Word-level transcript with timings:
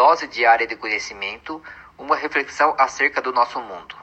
dose 0.00 0.26
diária 0.26 0.66
de 0.66 0.76
conhecimento, 0.76 1.62
uma 1.98 2.16
reflexão 2.16 2.74
acerca 2.78 3.20
do 3.20 3.34
nosso 3.34 3.60
mundo. 3.60 3.94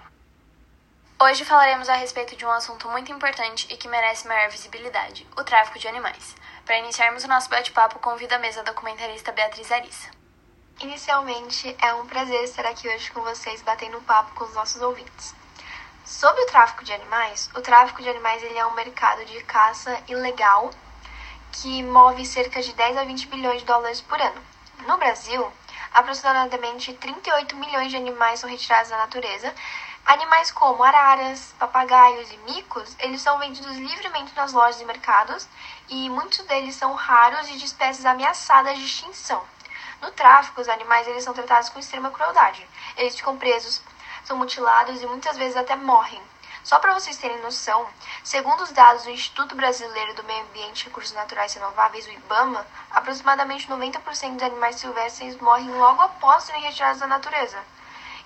Hoje 1.19 1.43
falaremos 1.43 1.89
a 1.89 1.95
respeito 1.95 2.35
de 2.35 2.45
um 2.45 2.51
assunto 2.51 2.87
muito 2.87 3.11
importante 3.11 3.65
e 3.71 3.75
que 3.75 3.87
merece 3.87 4.27
maior 4.27 4.47
visibilidade: 4.51 5.25
o 5.35 5.43
tráfico 5.43 5.79
de 5.79 5.87
animais. 5.87 6.35
Para 6.63 6.77
iniciarmos 6.77 7.23
o 7.23 7.27
nosso 7.27 7.49
bate-papo, 7.49 7.97
convido 7.97 8.35
a 8.35 8.37
mesa 8.37 8.61
documentarista 8.61 9.31
Beatriz 9.31 9.71
Arissa. 9.71 10.11
Inicialmente, 10.79 11.75
é 11.81 11.91
um 11.95 12.05
prazer 12.05 12.43
estar 12.43 12.67
aqui 12.67 12.87
hoje 12.87 13.09
com 13.09 13.21
vocês 13.21 13.63
batendo 13.63 13.97
um 13.97 14.03
papo 14.03 14.35
com 14.35 14.43
os 14.43 14.53
nossos 14.53 14.79
ouvintes. 14.79 15.33
Sobre 16.05 16.43
o 16.43 16.45
tráfico 16.45 16.83
de 16.83 16.93
animais, 16.93 17.49
o 17.55 17.61
tráfico 17.61 18.03
de 18.03 18.09
animais 18.09 18.43
ele 18.43 18.59
é 18.59 18.67
um 18.67 18.75
mercado 18.75 19.25
de 19.25 19.43
caça 19.45 19.99
ilegal 20.07 20.69
que 21.53 21.81
move 21.81 22.23
cerca 22.23 22.61
de 22.61 22.71
10 22.71 22.97
a 22.97 23.03
20 23.03 23.27
bilhões 23.29 23.61
de 23.61 23.65
dólares 23.65 23.99
por 23.99 24.21
ano. 24.21 24.39
No 24.85 24.95
Brasil, 24.97 25.51
aproximadamente 25.93 26.93
38 26.93 27.55
milhões 27.55 27.89
de 27.89 27.97
animais 27.97 28.39
são 28.39 28.49
retirados 28.49 28.89
da 28.89 28.97
natureza. 28.97 29.53
Animais 30.05 30.51
como 30.51 30.83
araras, 30.83 31.53
papagaios 31.59 32.31
e 32.31 32.37
micos, 32.49 32.95
eles 32.99 33.21
são 33.21 33.37
vendidos 33.39 33.75
livremente 33.75 34.33
nas 34.35 34.53
lojas 34.53 34.79
e 34.79 34.85
mercados 34.85 35.47
e 35.89 36.09
muitos 36.09 36.39
deles 36.45 36.75
são 36.75 36.93
raros 36.93 37.49
e 37.49 37.57
de 37.57 37.65
espécies 37.65 38.05
ameaçadas 38.05 38.77
de 38.77 38.85
extinção. 38.85 39.43
No 40.01 40.11
tráfico, 40.11 40.61
os 40.61 40.69
animais 40.69 41.07
eles 41.07 41.23
são 41.23 41.33
tratados 41.33 41.69
com 41.69 41.79
extrema 41.79 42.11
crueldade. 42.11 42.65
Eles 42.95 43.15
ficam 43.15 43.37
presos, 43.37 43.81
são 44.23 44.37
mutilados 44.37 45.01
e 45.01 45.07
muitas 45.07 45.35
vezes 45.37 45.57
até 45.57 45.75
morrem. 45.75 46.21
Só 46.67 46.79
para 46.79 46.93
vocês 46.93 47.15
terem 47.15 47.39
noção, 47.39 47.87
segundo 48.25 48.61
os 48.61 48.73
dados 48.73 49.03
do 49.03 49.09
Instituto 49.09 49.55
Brasileiro 49.55 50.13
do 50.15 50.23
Meio 50.25 50.43
Ambiente 50.43 50.81
e 50.81 50.85
Recursos 50.87 51.13
Naturais 51.13 51.53
Renováveis, 51.53 52.05
o 52.05 52.11
IBAMA, 52.11 52.67
aproximadamente 52.91 53.69
90% 53.69 54.33
dos 54.33 54.43
animais 54.43 54.75
silvestres 54.75 55.37
morrem 55.37 55.71
logo 55.71 56.01
após 56.01 56.43
serem 56.43 56.63
retirados 56.63 56.99
da 56.99 57.07
natureza. 57.07 57.57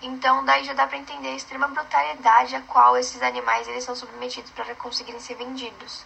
Então, 0.01 0.43
daí 0.43 0.63
já 0.63 0.73
dá 0.73 0.87
para 0.87 0.97
entender 0.97 1.27
a 1.27 1.35
extrema 1.35 1.67
brutalidade 1.67 2.55
a 2.55 2.61
qual 2.61 2.97
esses 2.97 3.21
animais 3.21 3.67
eles 3.67 3.83
são 3.83 3.95
submetidos 3.95 4.49
para 4.49 4.73
conseguirem 4.73 5.21
ser 5.21 5.35
vendidos. 5.35 6.03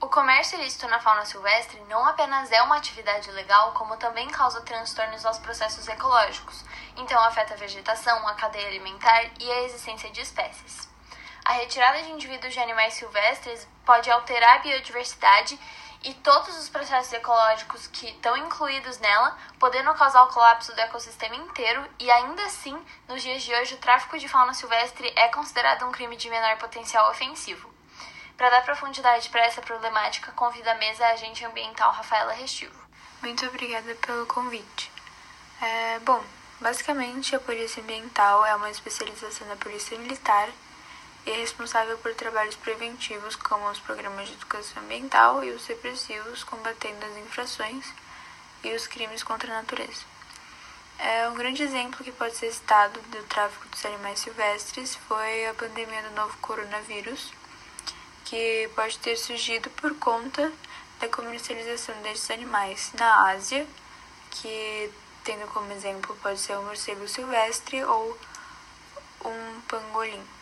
O 0.00 0.08
comércio 0.08 0.58
ilícito 0.58 0.88
na 0.88 1.00
fauna 1.00 1.26
silvestre 1.26 1.78
não 1.86 2.02
apenas 2.06 2.50
é 2.50 2.62
uma 2.62 2.78
atividade 2.78 3.30
legal, 3.32 3.72
como 3.72 3.98
também 3.98 4.26
causa 4.28 4.62
transtornos 4.62 5.26
aos 5.26 5.38
processos 5.38 5.86
ecológicos, 5.86 6.64
então 6.96 7.20
afeta 7.24 7.52
a 7.52 7.58
vegetação, 7.58 8.26
a 8.26 8.32
cadeia 8.32 8.68
alimentar 8.68 9.24
e 9.38 9.52
a 9.52 9.64
existência 9.64 10.08
de 10.10 10.22
espécies. 10.22 10.88
Retirada 11.58 12.00
de 12.02 12.12
indivíduos 12.12 12.54
de 12.54 12.60
animais 12.60 12.94
silvestres 12.94 13.66
pode 13.84 14.08
alterar 14.08 14.56
a 14.56 14.58
biodiversidade 14.60 15.58
e 16.04 16.14
todos 16.14 16.56
os 16.56 16.68
processos 16.68 17.12
ecológicos 17.12 17.88
que 17.88 18.06
estão 18.10 18.36
incluídos 18.36 19.00
nela, 19.00 19.36
podendo 19.58 19.92
causar 19.94 20.22
o 20.22 20.28
colapso 20.28 20.72
do 20.72 20.80
ecossistema 20.80 21.34
inteiro, 21.34 21.84
e 21.98 22.08
ainda 22.12 22.44
assim, 22.44 22.80
nos 23.08 23.20
dias 23.20 23.42
de 23.42 23.52
hoje, 23.52 23.74
o 23.74 23.78
tráfico 23.78 24.16
de 24.20 24.28
fauna 24.28 24.54
silvestre 24.54 25.12
é 25.16 25.26
considerado 25.30 25.84
um 25.84 25.90
crime 25.90 26.14
de 26.14 26.30
menor 26.30 26.56
potencial 26.58 27.10
ofensivo. 27.10 27.68
Para 28.36 28.50
dar 28.50 28.62
profundidade 28.62 29.28
para 29.28 29.44
essa 29.44 29.60
problemática, 29.60 30.30
convido 30.36 30.70
à 30.70 30.76
mesa 30.76 31.06
a 31.06 31.10
agente 31.10 31.44
ambiental 31.44 31.90
Rafaela 31.90 32.34
Restivo. 32.34 32.80
Muito 33.20 33.44
obrigada 33.44 33.96
pelo 33.96 34.26
convite. 34.26 34.92
É, 35.60 35.98
bom, 35.98 36.22
basicamente 36.60 37.34
a 37.34 37.40
Polícia 37.40 37.82
Ambiental 37.82 38.46
é 38.46 38.54
uma 38.54 38.70
especialização 38.70 39.48
da 39.48 39.56
Polícia 39.56 39.98
Militar 39.98 40.48
e 41.28 41.30
é 41.30 41.36
responsável 41.36 41.98
por 41.98 42.14
trabalhos 42.14 42.56
preventivos 42.56 43.36
como 43.36 43.68
os 43.68 43.78
programas 43.78 44.28
de 44.28 44.32
educação 44.32 44.82
ambiental 44.82 45.44
e 45.44 45.50
os 45.50 45.66
repressivos, 45.66 46.42
combatendo 46.42 47.04
as 47.04 47.18
infrações 47.18 47.84
e 48.64 48.74
os 48.74 48.86
crimes 48.86 49.22
contra 49.22 49.52
a 49.52 49.56
natureza. 49.56 50.06
É, 50.98 51.28
um 51.28 51.34
grande 51.34 51.62
exemplo 51.62 52.02
que 52.02 52.12
pode 52.12 52.34
ser 52.34 52.50
citado 52.50 52.98
do 53.02 53.22
tráfico 53.24 53.68
dos 53.68 53.84
animais 53.84 54.20
silvestres 54.20 54.96
foi 55.06 55.46
a 55.46 55.52
pandemia 55.52 56.02
do 56.04 56.14
novo 56.14 56.34
coronavírus, 56.38 57.30
que 58.24 58.70
pode 58.74 58.98
ter 58.98 59.16
surgido 59.16 59.68
por 59.70 59.94
conta 59.96 60.50
da 60.98 61.08
comercialização 61.08 61.94
desses 62.00 62.30
animais 62.30 62.90
na 62.94 63.28
Ásia, 63.28 63.66
que, 64.30 64.90
tendo 65.24 65.46
como 65.48 65.70
exemplo, 65.72 66.16
pode 66.22 66.40
ser 66.40 66.56
um 66.56 66.64
morcego 66.64 67.06
silvestre 67.06 67.84
ou 67.84 68.18
um 69.26 69.60
pangolim. 69.68 70.37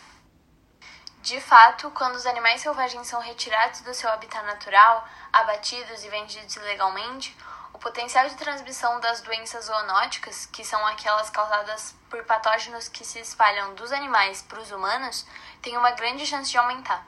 De 1.27 1.41
fato, 1.41 1.91
quando 1.91 2.15
os 2.15 2.25
animais 2.25 2.61
selvagens 2.61 3.05
são 3.05 3.19
retirados 3.19 3.81
do 3.81 3.93
seu 3.93 4.09
habitat 4.09 4.45
natural, 4.45 5.05
abatidos 5.33 6.05
e 6.05 6.07
vendidos 6.07 6.55
ilegalmente, 6.55 7.35
o 7.73 7.77
potencial 7.77 8.29
de 8.29 8.35
transmissão 8.35 8.97
das 9.01 9.19
doenças 9.19 9.65
zoonóticas, 9.65 10.45
que 10.45 10.63
são 10.63 10.87
aquelas 10.87 11.29
causadas 11.29 11.93
por 12.09 12.23
patógenos 12.23 12.87
que 12.87 13.03
se 13.03 13.19
espalham 13.19 13.75
dos 13.75 13.91
animais 13.91 14.41
para 14.41 14.61
os 14.61 14.71
humanos, 14.71 15.27
tem 15.61 15.75
uma 15.75 15.91
grande 15.91 16.25
chance 16.25 16.49
de 16.49 16.57
aumentar. 16.57 17.05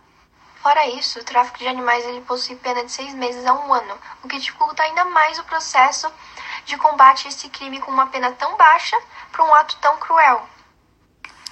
Fora 0.61 0.85
isso, 0.85 1.21
o 1.21 1.23
tráfico 1.23 1.59
de 1.59 1.69
animais 1.69 2.05
ele 2.05 2.19
possui 2.19 2.57
pena 2.57 2.83
de 2.83 2.91
seis 2.91 3.13
meses 3.13 3.45
a 3.45 3.53
um 3.53 3.73
ano, 3.73 3.97
o 4.21 4.27
que 4.27 4.37
dificulta 4.37 4.83
ainda 4.83 5.05
mais 5.05 5.39
o 5.39 5.45
processo 5.45 6.11
de 6.65 6.75
combate 6.75 7.25
a 7.25 7.29
esse 7.29 7.47
crime 7.47 7.79
com 7.79 7.89
uma 7.89 8.07
pena 8.07 8.33
tão 8.33 8.57
baixa 8.57 9.01
para 9.31 9.45
um 9.45 9.53
ato 9.53 9.77
tão 9.77 9.95
cruel. 9.95 10.45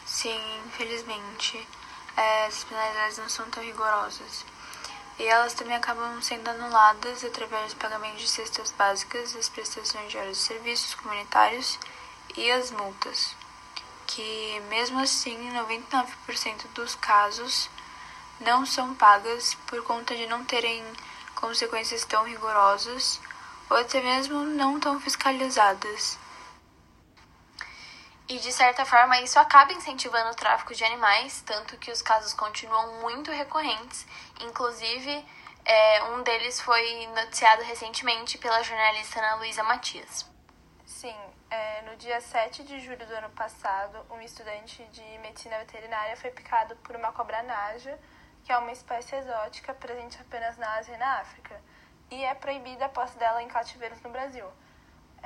Sim, 0.06 0.66
infelizmente 0.66 1.66
as 2.18 2.64
penalidades 2.64 3.18
não 3.20 3.30
são 3.30 3.50
tão 3.50 3.64
rigorosas. 3.64 4.44
E 5.20 5.24
elas 5.24 5.54
também 5.54 5.76
acabam 5.76 6.22
sendo 6.22 6.48
anuladas 6.48 7.24
através 7.24 7.74
do 7.74 7.80
pagamento 7.80 8.18
de 8.18 8.28
cestas 8.28 8.72
básicas, 8.72 9.36
as 9.36 9.50
prestações 9.50 10.12
de 10.12 10.18
horas 10.18 10.38
de 10.38 10.44
serviços 10.44 10.96
comunitários 10.96 11.80
e 12.36 12.52
as 12.52 12.72
multas, 12.72 13.36
que 14.06 14.60
mesmo 14.70 15.00
assim, 15.00 15.52
99% 15.54 16.68
dos 16.74 16.96
casos 16.96 17.70
não 18.40 18.66
são 18.66 18.94
pagas 18.94 19.56
por 19.66 19.82
conta 19.84 20.16
de 20.16 20.28
não 20.28 20.44
terem 20.44 20.84
consequências 21.36 22.06
tão 22.06 22.24
rigorosas 22.24 23.20
ou 23.70 23.78
até 23.78 24.02
mesmo 24.02 24.44
não 24.44 24.80
tão 24.80 25.00
fiscalizadas. 25.00 26.18
E 28.30 28.40
de 28.40 28.52
certa 28.52 28.86
forma 28.86 29.20
isso 29.22 29.40
acaba 29.40 29.72
incentivando 29.72 30.32
o 30.32 30.36
tráfico 30.36 30.76
de 30.76 30.84
animais, 30.84 31.42
tanto 31.46 31.78
que 31.78 31.90
os 31.90 32.02
casos 32.02 32.34
continuam 32.34 33.00
muito 33.02 33.32
recorrentes. 33.32 34.06
Inclusive, 34.42 35.26
é, 35.64 36.04
um 36.12 36.24
deles 36.24 36.60
foi 36.60 37.08
noticiado 37.08 37.64
recentemente 37.64 38.38
pela 38.38 38.62
jornalista 38.64 39.20
Ana 39.20 39.36
Luísa 39.36 39.64
Matias. 39.64 40.26
Sim, 40.86 41.16
é, 41.50 41.82
no 41.84 41.96
dia 41.96 42.20
7 42.20 42.64
de 42.64 42.82
julho 42.82 43.06
do 43.06 43.14
ano 43.14 43.30
passado, 43.30 43.98
um 44.12 44.20
estudante 44.20 44.84
de 44.92 45.18
medicina 45.20 45.58
veterinária 45.60 46.18
foi 46.18 46.32
picado 46.32 46.76
por 46.78 46.98
uma 46.98 47.14
cobra 47.14 47.42
naja, 47.44 47.98
que 48.44 48.52
é 48.52 48.58
uma 48.58 48.72
espécie 48.72 49.16
exótica 49.16 49.74
presente 49.74 50.20
apenas 50.20 50.58
na 50.58 50.76
Ásia 50.76 50.96
e 50.96 50.98
na 50.98 51.20
África, 51.20 51.62
e 52.12 52.24
é 52.26 52.34
proibida 52.36 52.86
a 52.86 52.90
posse 52.90 53.18
dela 53.18 53.42
em 53.42 53.48
cativeiros 53.48 54.02
no 54.02 54.10
Brasil. 54.10 54.46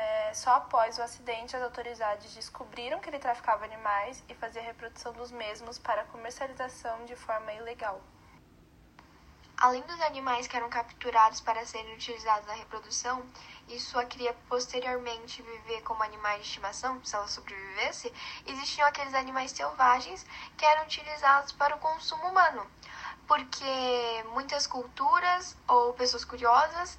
É, 0.02 0.34
só 0.34 0.56
após 0.56 0.98
o 0.98 1.04
acidente, 1.04 1.56
as 1.56 1.62
autoridades 1.62 2.34
descobriram 2.34 3.00
que 3.00 3.08
ele 3.08 3.20
traficava 3.20 3.66
animais 3.66 4.24
e 4.28 4.34
fazia 4.34 4.60
reprodução 4.60 5.14
dos 5.14 5.32
mesmos 5.32 5.78
para 5.78 6.06
comercialização 6.06 7.06
de 7.06 7.16
forma 7.16 7.54
ilegal. 7.54 8.02
Além 9.56 9.84
dos 9.84 10.02
animais 10.02 10.48
que 10.48 10.58
eram 10.58 10.72
capturados 10.72 11.40
para 11.40 11.64
serem 11.68 11.94
utilizados 11.94 12.48
na 12.48 12.54
reprodução, 12.54 13.24
e 13.68 13.80
sua 13.80 14.04
cria 14.04 14.34
posteriormente 14.50 15.44
viver 15.44 15.82
como 15.84 16.02
animais 16.02 16.42
de 16.42 16.48
estimação, 16.48 17.06
se 17.06 17.16
ela 17.16 17.28
sobrevivesse, 17.28 18.12
existiam 18.48 18.88
aqueles 18.88 19.14
animais 19.14 19.52
selvagens 19.52 20.26
que 20.58 20.66
eram 20.66 20.82
utilizados 20.82 21.52
para 21.52 21.76
o 21.76 21.80
consumo 21.80 22.28
humano, 22.28 22.66
porque 23.28 24.24
muitas 24.34 24.66
culturas 24.66 25.56
ou 25.68 25.94
pessoas 25.94 26.26
curiosas 26.26 26.98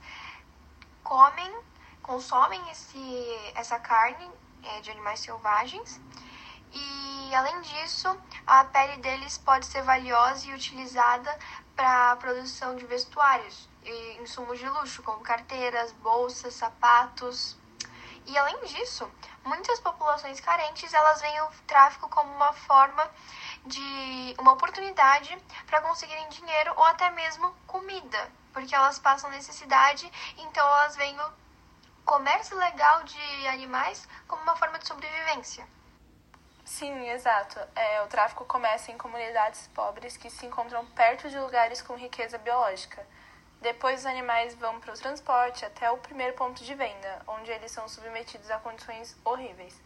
comem 1.02 1.52
consomem 2.02 2.60
esse, 2.70 3.52
essa 3.54 3.78
carne 3.78 4.30
é, 4.62 4.80
de 4.80 4.90
animais 4.90 5.20
selvagens. 5.20 6.00
E 6.72 7.34
além 7.34 7.60
disso, 7.60 8.08
a 8.46 8.64
pele 8.64 8.96
deles 8.98 9.38
pode 9.38 9.66
ser 9.66 9.82
valiosa 9.82 10.46
e 10.46 10.54
utilizada 10.54 11.38
para 11.76 12.12
a 12.12 12.16
produção 12.16 12.76
de 12.76 12.86
vestuários 12.86 13.68
e 13.84 14.22
insumos 14.22 14.58
de 14.58 14.68
luxo, 14.68 15.02
como 15.02 15.20
carteiras, 15.20 15.92
bolsas, 15.92 16.54
sapatos. 16.54 17.56
E 18.26 18.38
além 18.38 18.64
disso, 18.64 19.10
muitas 19.44 19.80
populações 19.80 20.40
carentes 20.40 20.94
elas 20.94 21.20
veem 21.20 21.40
o 21.42 21.48
tráfico 21.66 22.08
como 22.08 22.32
uma 22.32 22.52
forma 22.52 23.10
de 23.66 24.34
uma 24.38 24.52
oportunidade 24.52 25.36
para 25.66 25.80
conseguirem 25.80 26.28
dinheiro 26.28 26.72
ou 26.76 26.84
até 26.84 27.10
mesmo 27.10 27.54
comida, 27.66 28.30
porque 28.52 28.74
elas 28.74 28.98
passam 28.98 29.30
necessidade, 29.30 30.10
então 30.38 30.66
elas 30.66 30.96
veem 30.96 31.18
o 31.20 31.41
comércio 32.04 32.56
legal 32.56 33.04
de 33.04 33.46
animais 33.48 34.08
como 34.26 34.42
uma 34.42 34.56
forma 34.56 34.78
de 34.78 34.86
sobrevivência. 34.86 35.66
Sim, 36.64 37.08
exato. 37.10 37.58
É, 37.74 38.02
o 38.02 38.06
tráfico 38.06 38.44
começa 38.44 38.90
em 38.90 38.98
comunidades 38.98 39.68
pobres 39.74 40.16
que 40.16 40.30
se 40.30 40.46
encontram 40.46 40.86
perto 40.86 41.28
de 41.28 41.38
lugares 41.38 41.82
com 41.82 41.94
riqueza 41.94 42.38
biológica. 42.38 43.06
Depois 43.60 44.00
os 44.00 44.06
animais 44.06 44.54
vão 44.54 44.80
para 44.80 44.92
o 44.92 44.98
transporte 44.98 45.64
até 45.64 45.90
o 45.90 45.98
primeiro 45.98 46.34
ponto 46.34 46.64
de 46.64 46.74
venda, 46.74 47.22
onde 47.28 47.50
eles 47.50 47.70
são 47.70 47.86
submetidos 47.88 48.50
a 48.50 48.58
condições 48.58 49.16
horríveis. 49.24 49.80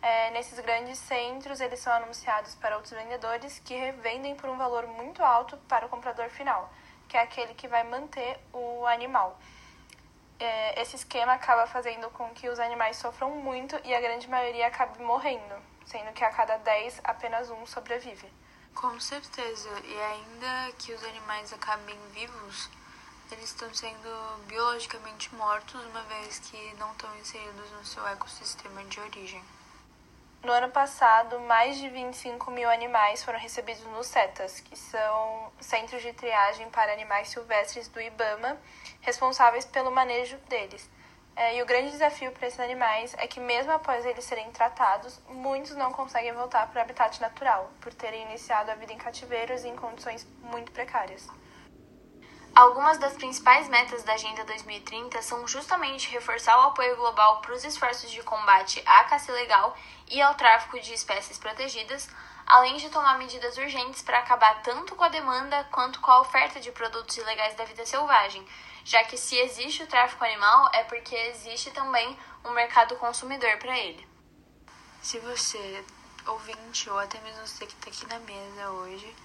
É, 0.00 0.30
nesses 0.32 0.58
grandes 0.58 0.98
centros, 0.98 1.60
eles 1.60 1.78
são 1.78 1.92
anunciados 1.92 2.56
para 2.56 2.74
outros 2.74 2.92
vendedores 2.92 3.60
que 3.60 3.74
revendem 3.74 4.34
por 4.34 4.50
um 4.50 4.56
valor 4.56 4.88
muito 4.88 5.22
alto 5.22 5.56
para 5.68 5.86
o 5.86 5.88
comprador 5.88 6.28
final, 6.30 6.72
que 7.08 7.16
é 7.16 7.20
aquele 7.20 7.54
que 7.54 7.68
vai 7.68 7.84
manter 7.84 8.40
o 8.52 8.84
animal. 8.86 9.38
É, 10.44 10.82
esse 10.82 10.96
esquema 10.96 11.34
acaba 11.34 11.68
fazendo 11.68 12.10
com 12.10 12.28
que 12.30 12.48
os 12.48 12.58
animais 12.58 12.96
sofram 12.96 13.30
muito 13.30 13.80
e 13.84 13.94
a 13.94 14.00
grande 14.00 14.28
maioria 14.28 14.66
acabe 14.66 15.00
morrendo, 15.00 15.54
sendo 15.86 16.12
que 16.12 16.24
a 16.24 16.32
cada 16.32 16.56
10 16.56 17.00
apenas 17.04 17.48
um 17.48 17.64
sobrevive. 17.64 18.28
Com 18.74 18.98
certeza, 18.98 19.70
e 19.84 20.00
ainda 20.00 20.72
que 20.80 20.92
os 20.92 21.04
animais 21.04 21.52
acabem 21.52 21.96
vivos, 22.10 22.68
eles 23.30 23.44
estão 23.44 23.72
sendo 23.72 24.44
biologicamente 24.48 25.32
mortos, 25.36 25.80
uma 25.86 26.02
vez 26.02 26.40
que 26.40 26.74
não 26.74 26.90
estão 26.90 27.16
inseridos 27.18 27.70
no 27.70 27.84
seu 27.84 28.04
ecossistema 28.08 28.82
de 28.86 28.98
origem. 28.98 29.44
No 30.44 30.50
ano 30.50 30.70
passado, 30.70 31.38
mais 31.38 31.78
de 31.78 31.88
25 31.88 32.50
mil 32.50 32.68
animais 32.68 33.22
foram 33.22 33.38
recebidos 33.38 33.84
nos 33.84 34.08
CETAS, 34.08 34.58
que 34.58 34.76
são 34.76 35.52
centros 35.60 36.02
de 36.02 36.12
triagem 36.12 36.68
para 36.68 36.92
animais 36.92 37.28
silvestres 37.28 37.86
do 37.86 38.00
IBAMA, 38.00 38.58
responsáveis 39.02 39.64
pelo 39.64 39.92
manejo 39.92 40.36
deles. 40.48 40.90
É, 41.36 41.56
e 41.56 41.62
o 41.62 41.66
grande 41.66 41.92
desafio 41.92 42.32
para 42.32 42.48
esses 42.48 42.58
animais 42.58 43.14
é 43.18 43.28
que, 43.28 43.38
mesmo 43.38 43.70
após 43.70 44.04
eles 44.04 44.24
serem 44.24 44.50
tratados, 44.50 45.20
muitos 45.28 45.76
não 45.76 45.92
conseguem 45.92 46.32
voltar 46.32 46.66
para 46.66 46.80
o 46.80 46.82
habitat 46.82 47.20
natural, 47.20 47.70
por 47.80 47.94
terem 47.94 48.22
iniciado 48.22 48.68
a 48.68 48.74
vida 48.74 48.92
em 48.92 48.98
cativeiros 48.98 49.62
e 49.62 49.68
em 49.68 49.76
condições 49.76 50.26
muito 50.40 50.72
precárias. 50.72 51.28
Algumas 52.54 52.98
das 52.98 53.14
principais 53.14 53.66
metas 53.70 54.02
da 54.02 54.12
Agenda 54.12 54.44
2030 54.44 55.22
são 55.22 55.48
justamente 55.48 56.10
reforçar 56.10 56.58
o 56.58 56.68
apoio 56.68 56.94
global 56.96 57.40
para 57.40 57.54
os 57.54 57.64
esforços 57.64 58.10
de 58.10 58.22
combate 58.22 58.82
à 58.84 59.04
caça 59.04 59.32
ilegal 59.32 59.74
e 60.06 60.20
ao 60.20 60.34
tráfico 60.34 60.78
de 60.78 60.92
espécies 60.92 61.38
protegidas, 61.38 62.10
além 62.46 62.76
de 62.76 62.90
tomar 62.90 63.16
medidas 63.16 63.56
urgentes 63.56 64.02
para 64.02 64.18
acabar 64.18 64.60
tanto 64.60 64.94
com 64.94 65.02
a 65.02 65.08
demanda 65.08 65.64
quanto 65.72 65.98
com 66.00 66.10
a 66.10 66.20
oferta 66.20 66.60
de 66.60 66.70
produtos 66.72 67.16
ilegais 67.16 67.54
da 67.54 67.64
vida 67.64 67.86
selvagem, 67.86 68.46
já 68.84 69.02
que 69.02 69.16
se 69.16 69.34
existe 69.38 69.84
o 69.84 69.86
tráfico 69.86 70.22
animal 70.22 70.68
é 70.74 70.84
porque 70.84 71.14
existe 71.14 71.70
também 71.70 72.18
um 72.44 72.50
mercado 72.50 72.96
consumidor 72.96 73.56
para 73.56 73.78
ele. 73.78 74.06
Se 75.00 75.18
você, 75.20 75.82
ouvinte, 76.26 76.90
ou 76.90 76.98
até 76.98 77.18
mesmo 77.20 77.46
você 77.46 77.64
que 77.64 77.72
está 77.72 77.88
aqui 77.88 78.06
na 78.06 78.18
mesa 78.18 78.70
hoje, 78.72 79.16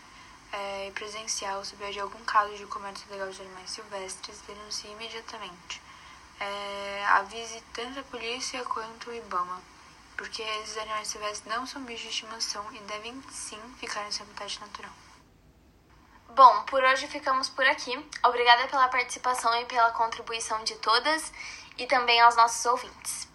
é, 0.52 0.92
presencial 0.94 1.64
souber 1.64 1.92
de 1.92 2.00
algum 2.00 2.24
caso 2.26 2.56
de 2.56 2.66
comércio 2.66 3.08
ilegal 3.10 3.30
de 3.30 3.42
animais 3.42 3.70
silvestres, 3.70 4.42
denuncie 4.48 4.92
imediatamente. 4.92 5.82
É, 6.40 7.06
avise 7.10 7.62
tanto 7.74 8.00
a 8.00 8.04
polícia 8.04 8.64
quanto 8.64 9.10
o 9.10 9.14
IBAMA, 9.14 9.62
porque 10.16 10.42
esses 10.42 10.78
animais 10.78 11.08
silvestres 11.08 11.46
não 11.46 11.66
são 11.66 11.84
bichos 11.84 12.04
de 12.04 12.10
estimação 12.10 12.66
e 12.74 12.80
devem 12.80 13.22
sim 13.32 13.60
ficar 13.80 14.08
em 14.08 14.12
seu 14.12 14.26
habitat 14.26 14.60
natural. 14.60 14.92
Bom, 16.30 16.64
por 16.66 16.84
hoje 16.84 17.08
ficamos 17.08 17.50
por 17.50 17.66
aqui. 17.66 17.98
Obrigada 18.24 18.68
pela 18.68 18.88
participação 18.90 19.56
e 19.60 19.66
pela 19.66 19.92
contribuição 19.92 20.64
de 20.64 20.76
todas 20.76 21.34
e 21.78 21.88
também 21.88 22.22
aos 22.22 22.36
nossos 22.36 22.64
ouvintes. 22.66 23.28